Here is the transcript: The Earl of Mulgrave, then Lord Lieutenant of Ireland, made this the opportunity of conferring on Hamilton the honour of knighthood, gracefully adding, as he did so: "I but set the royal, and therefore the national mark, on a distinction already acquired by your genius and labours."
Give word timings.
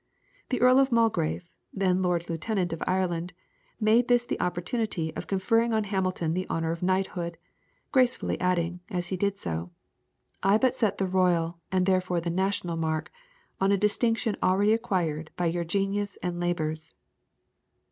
The 0.49 0.59
Earl 0.61 0.79
of 0.79 0.91
Mulgrave, 0.91 1.51
then 1.71 2.01
Lord 2.01 2.27
Lieutenant 2.27 2.73
of 2.73 2.81
Ireland, 2.87 3.33
made 3.79 4.07
this 4.07 4.23
the 4.23 4.39
opportunity 4.41 5.15
of 5.15 5.27
conferring 5.27 5.73
on 5.73 5.83
Hamilton 5.83 6.33
the 6.33 6.49
honour 6.49 6.71
of 6.71 6.81
knighthood, 6.81 7.37
gracefully 7.91 8.39
adding, 8.39 8.79
as 8.89 9.09
he 9.09 9.15
did 9.15 9.37
so: 9.37 9.69
"I 10.41 10.57
but 10.57 10.75
set 10.75 10.97
the 10.97 11.05
royal, 11.05 11.59
and 11.71 11.85
therefore 11.85 12.19
the 12.19 12.31
national 12.31 12.77
mark, 12.77 13.11
on 13.59 13.71
a 13.71 13.77
distinction 13.77 14.35
already 14.41 14.73
acquired 14.73 15.29
by 15.37 15.45
your 15.45 15.63
genius 15.63 16.17
and 16.23 16.39
labours." 16.39 16.95